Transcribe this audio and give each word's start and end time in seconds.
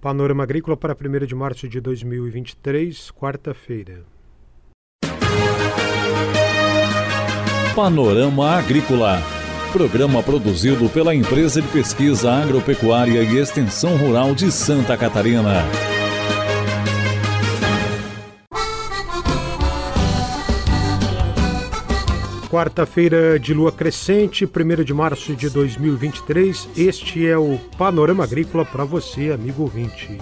Panorama 0.00 0.44
Agrícola 0.44 0.76
para 0.76 0.94
1 0.94 1.26
de 1.26 1.34
março 1.34 1.68
de 1.68 1.80
2023, 1.80 3.10
quarta-feira. 3.10 4.04
Panorama 7.74 8.56
Agrícola. 8.56 9.20
Programa 9.72 10.22
produzido 10.22 10.88
pela 10.88 11.14
Empresa 11.14 11.60
de 11.60 11.66
Pesquisa 11.68 12.30
Agropecuária 12.30 13.22
e 13.24 13.38
Extensão 13.38 13.96
Rural 13.96 14.36
de 14.36 14.52
Santa 14.52 14.96
Catarina. 14.96 15.64
Quarta-feira 22.50 23.38
de 23.38 23.52
lua 23.52 23.70
crescente, 23.70 24.46
1 24.46 24.82
de 24.82 24.94
março 24.94 25.36
de 25.36 25.50
2023. 25.50 26.70
Este 26.78 27.26
é 27.26 27.36
o 27.36 27.58
Panorama 27.76 28.24
Agrícola 28.24 28.64
para 28.64 28.84
você, 28.84 29.30
amigo 29.30 29.64
ouvinte. 29.64 30.16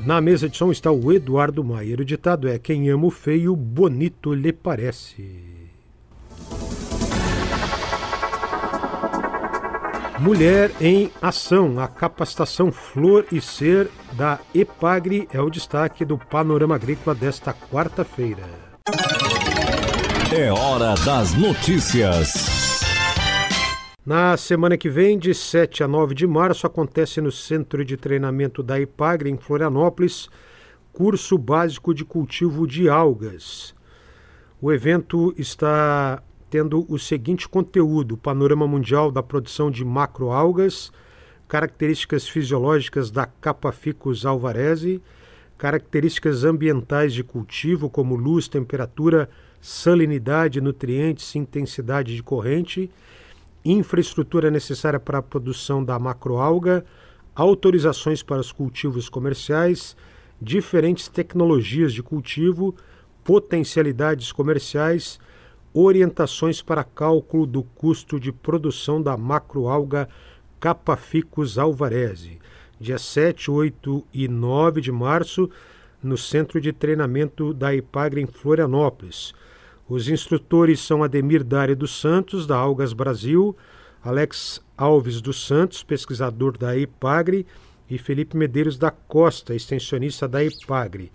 Na 0.00 0.20
mesa 0.20 0.48
de 0.48 0.56
som 0.56 0.72
está 0.72 0.90
o 0.90 1.12
Eduardo 1.12 1.62
Maier. 1.62 2.00
O 2.00 2.04
ditado 2.04 2.48
é: 2.48 2.58
Quem 2.58 2.90
ama 2.90 3.06
o 3.06 3.10
feio, 3.10 3.54
bonito 3.54 4.34
lhe 4.34 4.52
parece. 4.52 5.30
Mulher 10.18 10.72
em 10.80 11.08
Ação, 11.22 11.78
a 11.78 11.86
capacitação 11.86 12.72
Flor 12.72 13.26
e 13.30 13.40
Ser 13.40 13.88
da 14.14 14.40
EPAGRE 14.52 15.28
é 15.32 15.40
o 15.40 15.48
destaque 15.48 16.04
do 16.04 16.18
Panorama 16.18 16.74
Agrícola 16.74 17.14
desta 17.14 17.52
quarta-feira. 17.52 18.73
É 20.36 20.50
hora 20.50 20.96
das 21.04 21.32
notícias. 21.34 22.80
Na 24.04 24.36
semana 24.36 24.76
que 24.76 24.90
vem, 24.90 25.16
de 25.16 25.32
7 25.32 25.84
a 25.84 25.86
9 25.86 26.12
de 26.12 26.26
março, 26.26 26.66
acontece 26.66 27.20
no 27.20 27.30
Centro 27.30 27.84
de 27.84 27.96
Treinamento 27.96 28.60
da 28.60 28.80
IPAGRE, 28.80 29.30
em 29.30 29.36
Florianópolis, 29.36 30.28
curso 30.92 31.38
básico 31.38 31.94
de 31.94 32.04
cultivo 32.04 32.66
de 32.66 32.88
algas. 32.88 33.76
O 34.60 34.72
evento 34.72 35.32
está 35.38 36.20
tendo 36.50 36.84
o 36.88 36.98
seguinte 36.98 37.48
conteúdo: 37.48 38.16
panorama 38.16 38.66
mundial 38.66 39.12
da 39.12 39.22
produção 39.22 39.70
de 39.70 39.84
macroalgas, 39.84 40.90
características 41.46 42.28
fisiológicas 42.28 43.08
da 43.08 43.24
Capaficus 43.24 44.26
alvarezi, 44.26 45.00
características 45.56 46.42
ambientais 46.42 47.14
de 47.14 47.22
cultivo 47.22 47.88
como 47.88 48.16
luz, 48.16 48.48
temperatura, 48.48 49.30
salinidade, 49.64 50.60
nutrientes, 50.60 51.34
intensidade 51.34 52.14
de 52.14 52.22
corrente, 52.22 52.90
infraestrutura 53.64 54.50
necessária 54.50 55.00
para 55.00 55.16
a 55.16 55.22
produção 55.22 55.82
da 55.82 55.98
macroalga, 55.98 56.84
autorizações 57.34 58.22
para 58.22 58.42
os 58.42 58.52
cultivos 58.52 59.08
comerciais, 59.08 59.96
diferentes 60.38 61.08
tecnologias 61.08 61.94
de 61.94 62.02
cultivo, 62.02 62.74
potencialidades 63.24 64.30
comerciais, 64.32 65.18
orientações 65.72 66.60
para 66.60 66.84
cálculo 66.84 67.46
do 67.46 67.62
custo 67.62 68.20
de 68.20 68.30
produção 68.30 69.00
da 69.02 69.16
macroalga 69.16 70.10
Capaficus 70.60 71.56
alvarezi, 71.56 72.38
dia 72.78 72.98
7, 72.98 73.50
8 73.50 74.04
e 74.12 74.28
9 74.28 74.82
de 74.82 74.92
março, 74.92 75.48
no 76.02 76.18
Centro 76.18 76.60
de 76.60 76.70
Treinamento 76.70 77.54
da 77.54 77.74
IPAGRE 77.74 78.20
em 78.20 78.26
Florianópolis. 78.26 79.32
Os 79.88 80.08
instrutores 80.08 80.80
são 80.80 81.02
Ademir 81.02 81.44
Dário 81.44 81.76
dos 81.76 82.00
Santos, 82.00 82.46
da 82.46 82.56
Algas 82.56 82.94
Brasil, 82.94 83.54
Alex 84.02 84.62
Alves 84.76 85.20
dos 85.20 85.46
Santos, 85.46 85.82
pesquisador 85.82 86.56
da 86.56 86.76
IPAGRE, 86.76 87.46
e 87.88 87.98
Felipe 87.98 88.36
Medeiros 88.36 88.78
da 88.78 88.90
Costa, 88.90 89.54
extensionista 89.54 90.26
da 90.26 90.42
IPAGRE. 90.42 91.12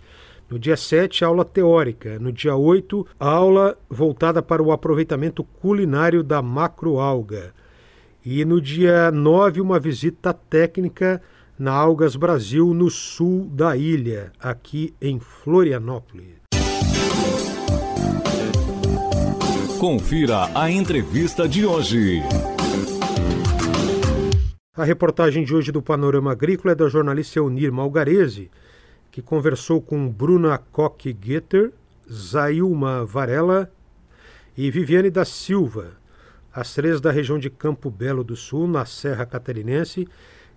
No 0.48 0.58
dia 0.58 0.76
7, 0.76 1.24
aula 1.24 1.44
teórica. 1.44 2.18
No 2.18 2.32
dia 2.32 2.54
8, 2.56 3.06
aula 3.18 3.76
voltada 3.88 4.42
para 4.42 4.62
o 4.62 4.72
aproveitamento 4.72 5.42
culinário 5.42 6.22
da 6.22 6.40
macroalga. 6.40 7.52
E 8.24 8.44
no 8.44 8.60
dia 8.60 9.10
9, 9.10 9.60
uma 9.60 9.78
visita 9.78 10.32
técnica 10.32 11.20
na 11.58 11.72
Algas 11.72 12.16
Brasil, 12.16 12.72
no 12.72 12.88
sul 12.88 13.48
da 13.52 13.76
ilha, 13.76 14.32
aqui 14.40 14.94
em 15.00 15.18
Florianópolis. 15.18 16.39
Confira 19.80 20.50
a 20.54 20.70
entrevista 20.70 21.48
de 21.48 21.64
hoje. 21.64 22.20
A 24.76 24.84
reportagem 24.84 25.42
de 25.42 25.54
hoje 25.54 25.72
do 25.72 25.80
Panorama 25.80 26.32
Agrícola 26.32 26.72
é 26.72 26.74
da 26.74 26.86
jornalista 26.86 27.38
Eunir 27.38 27.72
Malgarese, 27.72 28.50
que 29.10 29.22
conversou 29.22 29.80
com 29.80 30.06
Bruna 30.06 30.58
Koch-Getter, 30.58 31.72
Zailma 32.12 33.06
Varela 33.06 33.72
e 34.54 34.70
Viviane 34.70 35.08
da 35.08 35.24
Silva, 35.24 35.92
as 36.52 36.74
três 36.74 37.00
da 37.00 37.10
região 37.10 37.38
de 37.38 37.48
Campo 37.48 37.90
Belo 37.90 38.22
do 38.22 38.36
Sul, 38.36 38.68
na 38.68 38.84
Serra 38.84 39.24
Catarinense, 39.24 40.06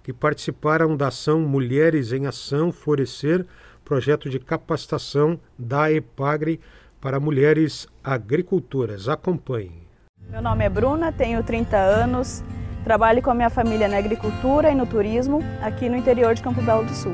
que 0.03 0.11
participaram 0.11 0.97
da 0.97 1.07
ação 1.07 1.39
Mulheres 1.39 2.11
em 2.11 2.25
Ação 2.25 2.73
Florescer, 2.73 3.45
projeto 3.85 4.29
de 4.29 4.37
capacitação 4.37 5.39
da 5.57 5.89
EPAGRE 5.89 6.59
para 7.03 7.19
mulheres 7.19 7.85
agricultoras. 8.01 9.09
Acompanhe. 9.09 9.83
Meu 10.29 10.41
nome 10.41 10.63
é 10.63 10.69
Bruna, 10.69 11.11
tenho 11.11 11.43
30 11.43 11.75
anos, 11.75 12.41
trabalho 12.85 13.21
com 13.21 13.29
a 13.29 13.33
minha 13.33 13.49
família 13.49 13.89
na 13.89 13.97
agricultura 13.97 14.71
e 14.71 14.75
no 14.75 14.85
turismo 14.85 15.43
aqui 15.61 15.89
no 15.89 15.97
interior 15.97 16.33
de 16.33 16.41
Campo 16.41 16.61
Belo 16.61 16.85
do 16.85 16.93
Sul. 16.93 17.13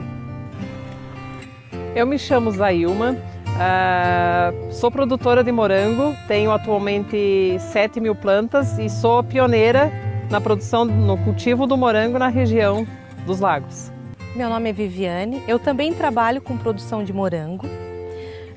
Eu 1.96 2.06
me 2.06 2.20
chamo 2.20 2.52
Zailma, 2.52 3.14
uh, 3.14 4.72
sou 4.72 4.92
produtora 4.92 5.44
de 5.44 5.52
morango, 5.52 6.16
tenho 6.28 6.52
atualmente 6.52 7.58
7 7.58 8.00
mil 8.00 8.14
plantas 8.14 8.78
e 8.78 8.88
sou 8.88 9.24
pioneira 9.24 9.92
na 10.30 10.40
produção, 10.40 10.86
no 10.86 11.18
cultivo 11.18 11.66
do 11.66 11.76
morango 11.76 12.20
na 12.20 12.28
região 12.28 12.86
dos 13.26 13.40
lagos. 13.40 13.92
Meu 14.36 14.50
nome 14.50 14.70
é 14.70 14.74
Viviane, 14.74 15.42
eu 15.48 15.58
também 15.58 15.96
trabalho 15.96 16.40
com 16.40 16.56
produção 16.56 17.04
de 17.04 17.12
morango 17.12 17.68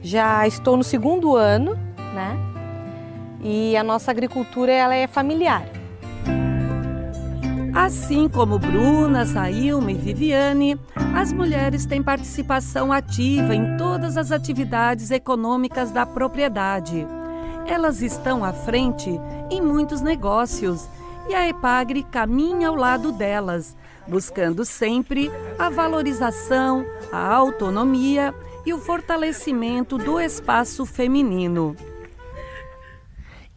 já 0.03 0.47
estou 0.47 0.77
no 0.77 0.83
segundo 0.83 1.37
ano, 1.37 1.77
né? 2.15 2.37
E 3.43 3.77
a 3.77 3.83
nossa 3.83 4.11
agricultura 4.11 4.73
ela 4.73 4.95
é 4.95 5.07
familiar. 5.07 5.65
Assim 7.75 8.29
como 8.29 8.59
Bruna, 8.59 9.25
Sailma 9.25 9.93
e 9.93 9.95
Viviane, 9.95 10.79
as 11.17 11.33
mulheres 11.33 11.87
têm 11.87 12.03
participação 12.03 12.93
ativa 12.93 13.55
em 13.55 13.79
todas 13.79 14.19
as 14.19 14.31
atividades 14.31 15.11
econômicas 15.11 15.91
da 15.91 16.05
propriedade. 16.05 17.07
Elas 17.67 18.03
estão 18.03 18.45
à 18.45 18.53
frente 18.53 19.11
em 19.51 19.63
muitos 19.63 20.03
negócios 20.03 20.87
e 21.29 21.35
a 21.35 21.49
Epagre 21.49 22.03
caminha 22.03 22.69
ao 22.69 22.75
lado 22.75 23.11
delas, 23.11 23.75
buscando 24.07 24.65
sempre 24.65 25.31
a 25.59 25.71
valorização, 25.71 26.85
a 27.11 27.33
autonomia 27.35 28.35
e 28.65 28.73
o 28.73 28.79
fortalecimento 28.79 29.99
do 29.99 30.21
espaço 30.21 30.87
feminino. 30.87 31.77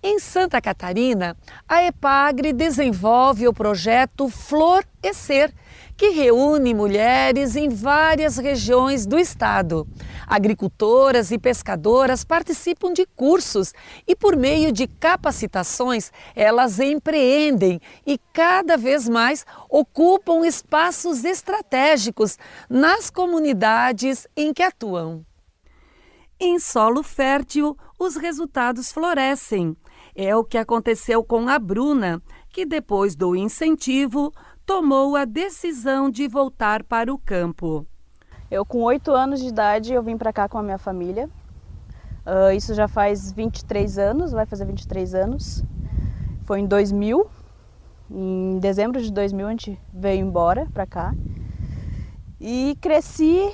Em 0.07 0.19
Santa 0.19 0.61
Catarina, 0.61 1.35
a 1.67 1.83
EPAGRE 1.83 2.53
desenvolve 2.53 3.47
o 3.47 3.53
projeto 3.53 4.29
Flor 4.29 4.85
e 5.01 5.11
Ser, 5.15 5.51
que 5.97 6.09
reúne 6.09 6.75
mulheres 6.75 7.55
em 7.55 7.69
várias 7.69 8.37
regiões 8.37 9.07
do 9.07 9.17
estado. 9.17 9.87
Agricultoras 10.27 11.31
e 11.31 11.39
pescadoras 11.39 12.23
participam 12.23 12.93
de 12.93 13.07
cursos 13.15 13.73
e, 14.07 14.15
por 14.15 14.35
meio 14.35 14.71
de 14.71 14.85
capacitações, 14.85 16.11
elas 16.35 16.79
empreendem 16.79 17.81
e 18.05 18.19
cada 18.31 18.77
vez 18.77 19.09
mais 19.09 19.43
ocupam 19.67 20.45
espaços 20.45 21.25
estratégicos 21.25 22.37
nas 22.69 23.09
comunidades 23.09 24.27
em 24.37 24.53
que 24.53 24.61
atuam. 24.61 25.25
Em 26.39 26.59
solo 26.59 27.01
fértil, 27.01 27.75
os 27.97 28.17
resultados 28.17 28.91
florescem. 28.91 29.75
É 30.15 30.33
o 30.33 30.45
que 30.45 30.57
aconteceu 30.57 31.21
com 31.25 31.49
a 31.49 31.59
Bruna, 31.59 32.21
que 32.49 32.65
depois 32.65 33.17
do 33.17 33.35
incentivo 33.35 34.31
tomou 34.65 35.17
a 35.17 35.25
decisão 35.25 36.09
de 36.09 36.25
voltar 36.25 36.83
para 36.83 37.13
o 37.13 37.17
campo. 37.17 37.85
Eu, 38.49 38.65
com 38.65 38.81
oito 38.83 39.11
anos 39.11 39.41
de 39.41 39.49
idade, 39.49 39.91
eu 39.91 40.01
vim 40.01 40.17
para 40.17 40.31
cá 40.31 40.47
com 40.47 40.57
a 40.57 40.63
minha 40.63 40.77
família. 40.77 41.29
Uh, 42.25 42.55
isso 42.55 42.73
já 42.73 42.87
faz 42.87 43.29
23 43.33 43.97
anos, 43.97 44.31
vai 44.31 44.45
fazer 44.45 44.63
23 44.63 45.13
anos. 45.13 45.65
Foi 46.45 46.61
em 46.61 46.65
2000, 46.65 47.27
em 48.09 48.57
dezembro 48.59 49.01
de 49.01 49.11
2000 49.11 49.47
a 49.47 49.49
gente 49.49 49.79
veio 49.93 50.25
embora 50.25 50.65
para 50.73 50.85
cá. 50.85 51.13
E 52.39 52.77
cresci 52.79 53.51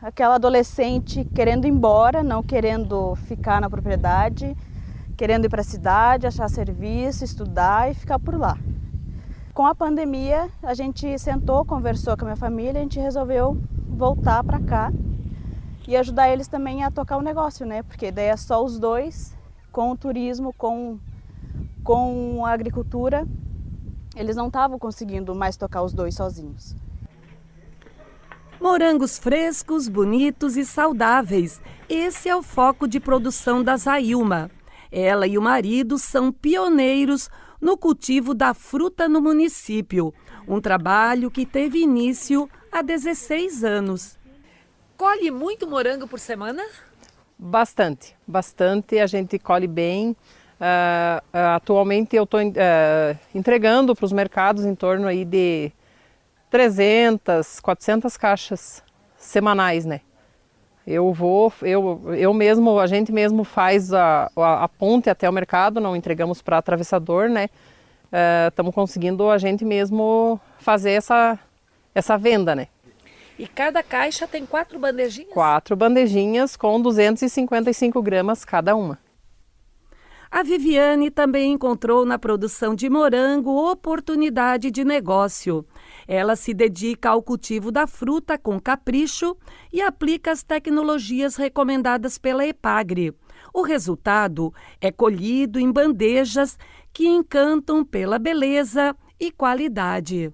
aquela 0.00 0.36
adolescente 0.36 1.24
querendo 1.34 1.66
ir 1.66 1.70
embora, 1.70 2.22
não 2.22 2.42
querendo 2.42 3.14
ficar 3.26 3.60
na 3.60 3.68
propriedade, 3.68 4.56
querendo 5.18 5.44
ir 5.44 5.50
para 5.50 5.60
a 5.60 5.64
cidade, 5.64 6.26
achar 6.26 6.48
serviço, 6.48 7.24
estudar 7.24 7.90
e 7.90 7.94
ficar 7.94 8.18
por 8.18 8.38
lá 8.38 8.56
com 9.58 9.66
a 9.66 9.74
pandemia, 9.74 10.48
a 10.62 10.72
gente 10.72 11.18
sentou, 11.18 11.64
conversou 11.64 12.16
com 12.16 12.22
a 12.22 12.26
minha 12.26 12.36
família, 12.36 12.78
a 12.78 12.82
gente 12.84 13.00
resolveu 13.00 13.60
voltar 13.88 14.44
para 14.44 14.60
cá 14.60 14.92
e 15.88 15.96
ajudar 15.96 16.28
eles 16.28 16.46
também 16.46 16.84
a 16.84 16.92
tocar 16.92 17.16
o 17.16 17.22
negócio, 17.22 17.66
né? 17.66 17.82
Porque 17.82 18.12
daí 18.12 18.26
é 18.26 18.36
só 18.36 18.64
os 18.64 18.78
dois 18.78 19.36
com 19.72 19.90
o 19.90 19.96
turismo, 19.96 20.52
com, 20.52 21.00
com 21.82 22.46
a 22.46 22.52
agricultura. 22.52 23.26
Eles 24.14 24.36
não 24.36 24.46
estavam 24.46 24.78
conseguindo 24.78 25.34
mais 25.34 25.56
tocar 25.56 25.82
os 25.82 25.92
dois 25.92 26.14
sozinhos. 26.14 26.76
Morangos 28.60 29.18
frescos, 29.18 29.88
bonitos 29.88 30.56
e 30.56 30.64
saudáveis. 30.64 31.60
Esse 31.88 32.28
é 32.28 32.36
o 32.36 32.44
foco 32.44 32.86
de 32.86 33.00
produção 33.00 33.64
da 33.64 33.76
Zailma. 33.76 34.52
Ela 34.90 35.26
e 35.26 35.36
o 35.36 35.42
marido 35.42 35.98
são 35.98 36.32
pioneiros 36.32 37.30
no 37.60 37.76
cultivo 37.76 38.34
da 38.34 38.54
fruta 38.54 39.08
no 39.08 39.20
município, 39.20 40.14
um 40.46 40.60
trabalho 40.60 41.30
que 41.30 41.44
teve 41.44 41.80
início 41.80 42.48
há 42.70 42.82
16 42.82 43.64
anos. 43.64 44.18
Colhe 44.96 45.30
muito 45.30 45.66
morango 45.66 46.08
por 46.08 46.18
semana? 46.18 46.62
Bastante, 47.38 48.16
bastante. 48.26 48.98
A 48.98 49.06
gente 49.06 49.38
colhe 49.38 49.68
bem. 49.68 50.10
Uh, 50.10 51.22
uh, 51.32 51.54
atualmente 51.54 52.16
eu 52.16 52.24
estou 52.24 52.40
uh, 52.40 53.18
entregando 53.32 53.94
para 53.94 54.04
os 54.04 54.12
mercados 54.12 54.64
em 54.64 54.74
torno 54.74 55.06
aí 55.06 55.24
de 55.24 55.70
300, 56.50 57.60
400 57.60 58.16
caixas 58.16 58.82
semanais, 59.16 59.86
né? 59.86 60.00
Eu 60.90 61.12
vou, 61.12 61.52
eu, 61.60 62.14
eu 62.16 62.32
mesmo, 62.32 62.80
a 62.80 62.86
gente 62.86 63.12
mesmo 63.12 63.44
faz 63.44 63.92
a, 63.92 64.30
a, 64.34 64.64
a 64.64 64.68
ponte 64.68 65.10
até 65.10 65.28
o 65.28 65.32
mercado, 65.32 65.82
não 65.82 65.94
entregamos 65.94 66.40
para 66.40 66.56
atravessador, 66.56 67.28
né? 67.28 67.50
Estamos 68.48 68.70
uh, 68.70 68.74
conseguindo 68.74 69.28
a 69.28 69.36
gente 69.36 69.66
mesmo 69.66 70.40
fazer 70.58 70.92
essa, 70.92 71.38
essa 71.94 72.16
venda, 72.16 72.56
né? 72.56 72.68
E 73.38 73.46
cada 73.46 73.82
caixa 73.82 74.26
tem 74.26 74.46
quatro 74.46 74.78
bandejinhas? 74.78 75.30
Quatro 75.30 75.76
bandejinhas 75.76 76.56
com 76.56 76.80
255 76.80 78.00
gramas 78.00 78.42
cada 78.42 78.74
uma. 78.74 78.98
A 80.30 80.42
Viviane 80.42 81.10
também 81.10 81.52
encontrou 81.52 82.06
na 82.06 82.18
produção 82.18 82.74
de 82.74 82.88
morango 82.88 83.70
oportunidade 83.70 84.70
de 84.70 84.84
negócio. 84.84 85.66
Ela 86.08 86.34
se 86.34 86.54
dedica 86.54 87.10
ao 87.10 87.22
cultivo 87.22 87.70
da 87.70 87.86
fruta 87.86 88.38
com 88.38 88.58
capricho 88.58 89.36
e 89.70 89.82
aplica 89.82 90.32
as 90.32 90.42
tecnologias 90.42 91.36
recomendadas 91.36 92.16
pela 92.16 92.46
EPAGRE. 92.46 93.14
O 93.52 93.60
resultado 93.60 94.52
é 94.80 94.90
colhido 94.90 95.60
em 95.60 95.70
bandejas 95.70 96.58
que 96.94 97.06
encantam 97.06 97.84
pela 97.84 98.18
beleza 98.18 98.96
e 99.20 99.30
qualidade. 99.30 100.32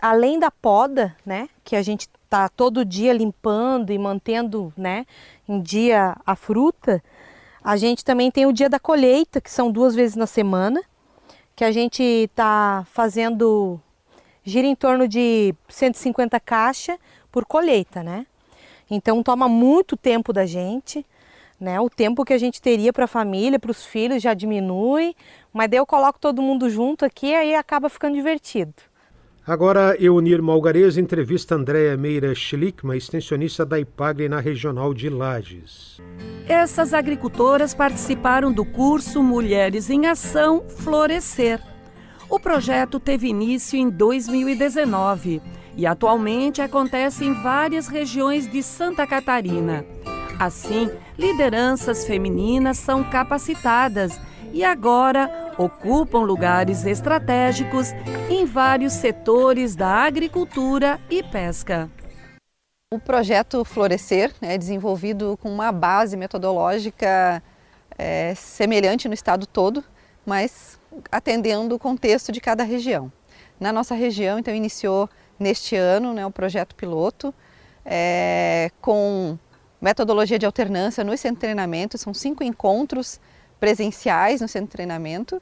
Além 0.00 0.38
da 0.38 0.50
poda, 0.50 1.16
né, 1.26 1.48
que 1.64 1.74
a 1.74 1.82
gente 1.82 2.08
está 2.24 2.48
todo 2.48 2.84
dia 2.84 3.12
limpando 3.12 3.90
e 3.90 3.98
mantendo, 3.98 4.72
né, 4.76 5.06
em 5.48 5.60
dia 5.60 6.16
a 6.24 6.36
fruta, 6.36 7.02
a 7.64 7.76
gente 7.76 8.04
também 8.04 8.30
tem 8.30 8.46
o 8.46 8.52
dia 8.52 8.68
da 8.68 8.78
colheita, 8.78 9.40
que 9.40 9.50
são 9.50 9.72
duas 9.72 9.94
vezes 9.94 10.14
na 10.14 10.26
semana, 10.26 10.80
que 11.56 11.64
a 11.64 11.72
gente 11.72 12.02
está 12.02 12.86
fazendo, 12.92 13.80
gira 14.46 14.66
em 14.66 14.76
torno 14.76 15.08
de 15.08 15.52
150 15.68 16.38
caixas 16.38 16.96
por 17.32 17.44
colheita, 17.44 18.02
né? 18.02 18.24
Então 18.88 19.22
toma 19.22 19.48
muito 19.48 19.96
tempo 19.96 20.32
da 20.32 20.46
gente, 20.46 21.04
né? 21.60 21.80
O 21.80 21.90
tempo 21.90 22.24
que 22.24 22.32
a 22.32 22.38
gente 22.38 22.62
teria 22.62 22.92
para 22.92 23.04
a 23.04 23.08
família, 23.08 23.58
para 23.58 23.72
os 23.72 23.84
filhos 23.84 24.22
já 24.22 24.32
diminui, 24.32 25.16
mas 25.52 25.68
daí 25.68 25.80
eu 25.80 25.84
coloco 25.84 26.20
todo 26.20 26.40
mundo 26.40 26.70
junto 26.70 27.04
aqui 27.04 27.34
aí 27.34 27.56
acaba 27.56 27.88
ficando 27.88 28.14
divertido. 28.14 28.72
Agora, 29.44 29.96
Eunir 30.00 30.42
Malgareza 30.42 31.00
entrevista 31.00 31.54
Andréa 31.54 31.96
Meira 31.96 32.34
Schlickman, 32.34 32.96
extensionista 32.96 33.64
da 33.64 33.78
IPAGRE 33.78 34.28
na 34.28 34.40
Regional 34.40 34.92
de 34.92 35.08
Lages. 35.08 36.00
Essas 36.48 36.92
agricultoras 36.92 37.72
participaram 37.72 38.52
do 38.52 38.64
curso 38.64 39.22
Mulheres 39.22 39.88
em 39.88 40.06
Ação 40.06 40.64
Florescer. 40.68 41.60
O 42.28 42.40
projeto 42.40 42.98
teve 42.98 43.28
início 43.28 43.78
em 43.78 43.88
2019 43.88 45.40
e 45.76 45.86
atualmente 45.86 46.60
acontece 46.60 47.24
em 47.24 47.32
várias 47.32 47.86
regiões 47.86 48.50
de 48.50 48.62
Santa 48.64 49.06
Catarina. 49.06 49.84
Assim, 50.38 50.90
lideranças 51.16 52.04
femininas 52.04 52.78
são 52.78 53.04
capacitadas 53.04 54.20
e 54.52 54.64
agora 54.64 55.52
ocupam 55.56 56.20
lugares 56.20 56.84
estratégicos 56.84 57.92
em 58.28 58.44
vários 58.44 58.94
setores 58.94 59.76
da 59.76 59.88
agricultura 59.88 61.00
e 61.08 61.22
pesca. 61.22 61.88
O 62.92 62.98
projeto 62.98 63.64
Florescer 63.64 64.32
é 64.40 64.58
desenvolvido 64.58 65.38
com 65.40 65.50
uma 65.50 65.70
base 65.70 66.16
metodológica 66.16 67.42
é, 67.96 68.34
semelhante 68.34 69.06
no 69.08 69.14
estado 69.14 69.46
todo, 69.46 69.82
mas 70.24 70.75
atendendo 71.10 71.74
o 71.74 71.78
contexto 71.78 72.32
de 72.32 72.40
cada 72.40 72.62
região. 72.64 73.10
Na 73.58 73.72
nossa 73.72 73.94
região, 73.94 74.38
então, 74.38 74.54
iniciou 74.54 75.08
neste 75.38 75.76
ano 75.76 76.12
né, 76.12 76.24
o 76.26 76.30
projeto 76.30 76.74
piloto 76.74 77.34
é, 77.84 78.70
com 78.80 79.38
metodologia 79.80 80.38
de 80.38 80.46
alternância 80.46 81.04
no 81.04 81.16
centro 81.16 81.36
de 81.36 81.40
treinamento, 81.40 81.96
são 81.96 82.12
cinco 82.12 82.42
encontros 82.42 83.20
presenciais 83.60 84.40
no 84.40 84.48
centro 84.48 84.66
de 84.66 84.72
treinamento 84.72 85.40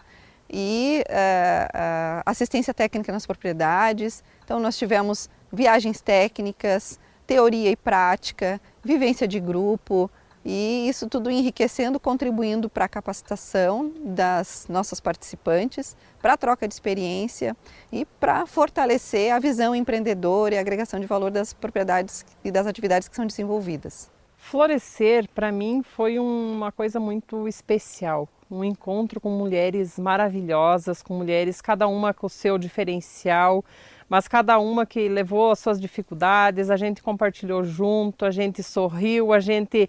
e 0.51 1.03
uh, 1.09 2.23
assistência 2.27 2.75
técnica 2.75 3.11
nas 3.11 3.27
propriedades. 3.27 4.23
Então, 4.45 4.61
nós 4.61 4.77
tivemos 4.77 5.31
viagens 5.53 6.01
técnicas, 6.01 7.01
teoria 7.27 7.71
e 7.71 7.77
prática, 7.77 8.61
vivência 8.85 9.27
de 9.27 9.41
grupo 9.41 10.11
e 10.45 10.87
isso 10.89 11.09
tudo 11.09 11.31
enriquecendo, 11.31 11.99
contribuindo 11.99 12.69
para 12.69 12.85
a 12.85 12.89
capacitação 12.89 13.91
das 14.05 14.67
nossas 14.69 15.01
participantes, 15.01 15.97
para 16.21 16.35
a 16.35 16.37
troca 16.37 16.69
de 16.69 16.75
experiência 16.75 17.57
e 17.91 18.05
para 18.05 18.45
fortalecer 18.45 19.33
a 19.33 19.39
visão 19.39 19.75
empreendedora 19.75 20.55
e 20.55 20.59
a 20.59 20.61
agregação 20.61 21.01
de 21.01 21.07
valor 21.07 21.31
das 21.31 21.55
propriedades 21.55 22.27
e 22.45 22.51
das 22.51 22.67
atividades 22.67 23.09
que 23.09 23.17
são 23.17 23.27
desenvolvidas. 23.27 24.11
Florescer, 24.37 25.27
para 25.35 25.51
mim, 25.51 25.83
foi 25.83 26.19
uma 26.19 26.71
coisa 26.71 27.01
muito 27.01 27.49
especial. 27.49 28.29
Um 28.51 28.63
encontro 28.63 29.19
com 29.19 29.31
mulheres 29.31 29.99
maravilhosas, 29.99 31.03
com 31.03 31.15
mulheres, 31.15 31.63
cada 31.63 31.89
uma 31.89 32.13
com 32.13 32.27
o 32.27 32.31
seu 32.31 32.59
diferencial, 32.59 33.65
mas 34.07 34.29
cada 34.29 34.59
uma 34.59 34.85
que 34.85 35.09
levou 35.09 35.51
as 35.51 35.61
suas 35.61 35.81
dificuldades, 35.81 36.69
a 36.69 36.77
gente 36.77 37.03
compartilhou 37.03 37.65
junto, 37.65 38.27
a 38.27 38.31
gente 38.31 38.63
sorriu, 38.63 39.33
a 39.33 39.41
gente 39.41 39.89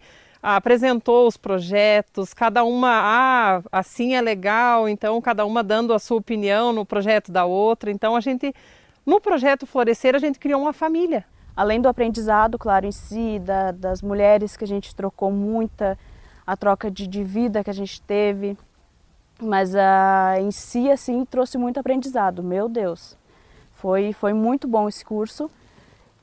apresentou 0.53 1.27
os 1.27 1.37
projetos, 1.37 2.33
cada 2.33 2.63
uma, 2.63 2.89
ah, 2.89 3.61
assim 3.71 4.15
é 4.15 4.21
legal, 4.21 4.87
então 4.87 5.19
cada 5.21 5.45
uma 5.45 5.63
dando 5.63 5.93
a 5.93 5.99
sua 5.99 6.17
opinião 6.17 6.71
no 6.71 6.85
projeto 6.85 7.31
da 7.31 7.45
outra. 7.45 7.89
Então 7.89 8.15
a 8.15 8.19
gente, 8.19 8.53
no 9.05 9.19
projeto 9.19 9.65
Florescer, 9.65 10.15
a 10.15 10.19
gente 10.19 10.39
criou 10.39 10.61
uma 10.61 10.73
família 10.73 11.25
além 11.55 11.79
do 11.79 11.87
aprendizado, 11.87 12.57
claro, 12.59 12.85
em 12.85 12.91
si, 12.91 13.39
da, 13.39 13.71
das 13.71 14.01
mulheres 14.01 14.57
que 14.57 14.63
a 14.63 14.67
gente 14.67 14.93
trocou 14.93 15.31
muita, 15.31 15.97
a 16.45 16.57
troca 16.57 16.91
de, 16.91 17.07
de 17.07 17.23
vida 17.23 17.63
que 17.63 17.69
a 17.69 17.73
gente 17.73 18.01
teve, 18.01 18.57
mas 19.41 19.73
uh, 19.73 20.41
em 20.41 20.51
si, 20.51 20.91
assim, 20.91 21.23
trouxe 21.25 21.57
muito 21.57 21.79
aprendizado, 21.79 22.43
meu 22.43 22.67
Deus. 22.67 23.17
Foi, 23.71 24.13
foi 24.13 24.33
muito 24.33 24.67
bom 24.67 24.89
esse 24.89 25.03
curso 25.05 25.49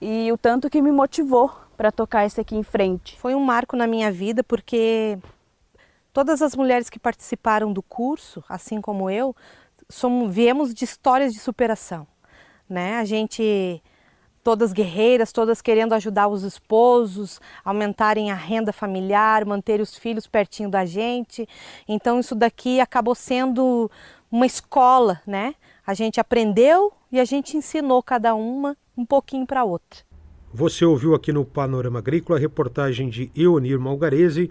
e 0.00 0.30
o 0.32 0.36
tanto 0.36 0.68
que 0.68 0.82
me 0.82 0.90
motivou 0.90 1.50
para 1.82 1.90
tocar 1.90 2.24
esse 2.24 2.40
aqui 2.40 2.54
em 2.54 2.62
frente. 2.62 3.18
Foi 3.18 3.34
um 3.34 3.40
marco 3.40 3.76
na 3.76 3.88
minha 3.88 4.12
vida 4.12 4.44
porque 4.44 5.18
todas 6.12 6.40
as 6.40 6.54
mulheres 6.54 6.88
que 6.88 6.96
participaram 6.96 7.72
do 7.72 7.82
curso, 7.82 8.44
assim 8.48 8.80
como 8.80 9.10
eu, 9.10 9.34
somos, 9.88 10.32
viemos 10.32 10.72
de 10.72 10.84
histórias 10.84 11.32
de 11.32 11.40
superação. 11.40 12.06
Né? 12.70 12.98
A 12.98 13.04
gente 13.04 13.82
todas 14.44 14.72
guerreiras, 14.72 15.32
todas 15.32 15.60
querendo 15.60 15.92
ajudar 15.94 16.28
os 16.28 16.44
esposos, 16.44 17.40
aumentarem 17.64 18.30
a 18.30 18.36
renda 18.36 18.72
familiar, 18.72 19.44
manter 19.44 19.80
os 19.80 19.98
filhos 19.98 20.28
pertinho 20.28 20.70
da 20.70 20.84
gente. 20.84 21.48
Então 21.88 22.20
isso 22.20 22.36
daqui 22.36 22.78
acabou 22.78 23.16
sendo 23.16 23.90
uma 24.30 24.46
escola, 24.46 25.20
né? 25.26 25.56
A 25.84 25.94
gente 25.94 26.20
aprendeu 26.20 26.92
e 27.10 27.18
a 27.18 27.24
gente 27.24 27.56
ensinou 27.56 28.00
cada 28.04 28.36
uma 28.36 28.76
um 28.96 29.04
pouquinho 29.04 29.44
para 29.44 29.62
a 29.62 29.64
outra. 29.64 30.11
Você 30.54 30.84
ouviu 30.84 31.14
aqui 31.14 31.32
no 31.32 31.46
Panorama 31.46 31.98
Agrícola 31.98 32.38
a 32.38 32.40
reportagem 32.40 33.08
de 33.08 33.30
Eonir 33.34 33.80
Malgarese 33.80 34.50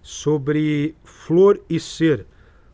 sobre 0.00 0.94
Flor 1.04 1.60
e 1.68 1.78
Ser, 1.78 2.24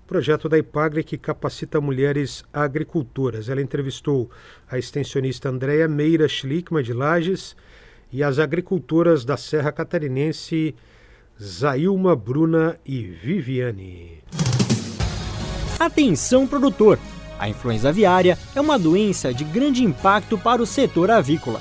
projeto 0.07 0.49
da 0.49 0.57
IPAGRE 0.57 1.03
que 1.03 1.19
capacita 1.19 1.81
mulheres 1.81 2.45
agricultoras. 2.53 3.49
Ela 3.49 3.61
entrevistou 3.61 4.31
a 4.71 4.79
extensionista 4.79 5.49
Andréa 5.49 5.89
Meira 5.89 6.29
Schlickman 6.29 6.85
de 6.85 6.93
Lages 6.93 7.57
e 8.13 8.23
as 8.23 8.39
agricultoras 8.39 9.25
da 9.25 9.37
Serra 9.37 9.73
Catarinense 9.73 10.73
Zailma, 11.43 12.15
Bruna 12.15 12.79
e 12.87 13.03
Viviane. 13.03 14.23
Atenção 15.81 16.47
produtor! 16.47 16.97
A 17.41 17.49
influenza 17.49 17.89
aviária 17.89 18.39
é 18.55 18.61
uma 18.61 18.79
doença 18.79 19.35
de 19.35 19.43
grande 19.43 19.83
impacto 19.83 20.39
para 20.39 20.63
o 20.63 20.67
setor 20.67 21.11
avícola. 21.11 21.61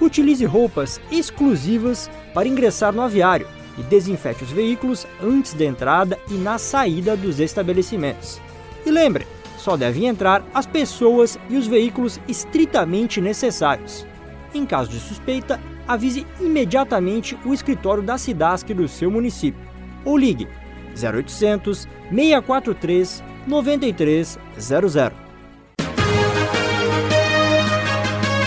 Utilize 0.00 0.44
roupas 0.44 1.00
exclusivas 1.10 2.10
para 2.32 2.48
ingressar 2.48 2.92
no 2.92 3.02
aviário 3.02 3.46
e 3.76 3.82
desinfete 3.82 4.44
os 4.44 4.50
veículos 4.50 5.06
antes 5.22 5.54
da 5.54 5.64
entrada 5.64 6.18
e 6.30 6.34
na 6.34 6.58
saída 6.58 7.16
dos 7.16 7.40
estabelecimentos. 7.40 8.40
E 8.84 8.90
lembre, 8.90 9.26
só 9.56 9.76
devem 9.76 10.06
entrar 10.06 10.44
as 10.54 10.66
pessoas 10.66 11.38
e 11.48 11.56
os 11.56 11.66
veículos 11.66 12.20
estritamente 12.28 13.20
necessários. 13.20 14.06
Em 14.54 14.64
caso 14.64 14.90
de 14.90 15.00
suspeita, 15.00 15.60
avise 15.86 16.26
imediatamente 16.40 17.36
o 17.44 17.52
escritório 17.52 18.02
da 18.02 18.16
SIDASC 18.18 18.72
do 18.74 18.88
seu 18.88 19.10
município 19.10 19.60
ou 20.04 20.16
ligue 20.16 20.48
0800 20.94 21.86
643 22.10 23.22
9300. 23.46 25.27